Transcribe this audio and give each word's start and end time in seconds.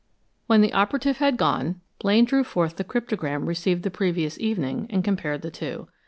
When 0.47 0.61
the 0.61 0.73
operative 0.73 1.17
had 1.17 1.37
gone, 1.37 1.79
Blaine 1.99 2.25
drew 2.25 2.43
forth 2.43 2.77
the 2.77 2.83
cryptogram 2.83 3.45
received 3.45 3.83
the 3.83 3.91
previous 3.91 4.39
evening 4.39 4.87
and 4.89 5.03
compared 5.03 5.43
the 5.43 5.51
two. 5.51 5.89